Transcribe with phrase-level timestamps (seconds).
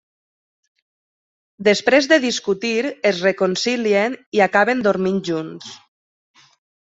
[1.67, 2.71] Després de discutir,
[3.11, 5.71] es reconcilien i acaben dormint junts.